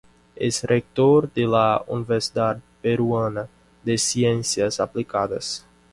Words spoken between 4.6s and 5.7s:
Aplicadas.